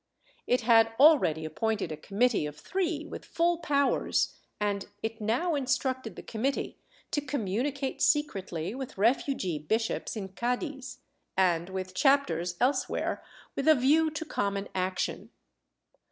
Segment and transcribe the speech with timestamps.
[0.47, 6.15] It had already appointed a committee of three with full powers, and it now instructed
[6.15, 6.79] the committee
[7.11, 10.97] to communicate secretly with refugee bishops in Cddiz,
[11.37, 13.23] and with chapters else where,
[13.55, 15.29] with a view to common action.